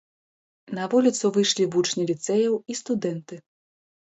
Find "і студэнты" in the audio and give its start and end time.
2.71-3.41